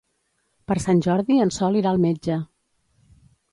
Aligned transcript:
Per 0.71 0.77
Sant 0.85 1.01
Jordi 1.09 1.37
en 1.45 1.53
Sol 1.59 1.79
irà 1.83 1.93
al 1.93 2.03
metge. 2.09 2.41